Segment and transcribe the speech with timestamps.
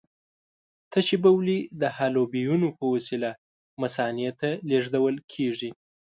[0.91, 3.29] تشې بولې د حالبیونو په وسیله
[3.81, 5.71] مثانې ته لېږدول کېږي.